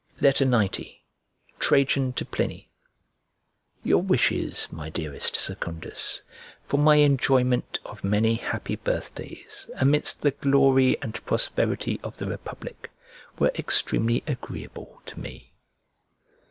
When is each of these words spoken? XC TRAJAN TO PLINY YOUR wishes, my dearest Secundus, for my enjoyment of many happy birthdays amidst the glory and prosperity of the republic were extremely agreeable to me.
XC 0.19 0.99
TRAJAN 1.59 2.13
TO 2.13 2.25
PLINY 2.25 2.71
YOUR 3.83 4.01
wishes, 4.01 4.67
my 4.71 4.89
dearest 4.89 5.35
Secundus, 5.35 6.23
for 6.63 6.77
my 6.79 6.95
enjoyment 6.95 7.77
of 7.85 8.03
many 8.03 8.33
happy 8.33 8.75
birthdays 8.77 9.69
amidst 9.75 10.23
the 10.23 10.31
glory 10.31 10.99
and 11.03 11.23
prosperity 11.27 11.99
of 12.01 12.17
the 12.17 12.25
republic 12.25 12.89
were 13.37 13.51
extremely 13.53 14.23
agreeable 14.25 15.03
to 15.05 15.19
me. 15.19 15.53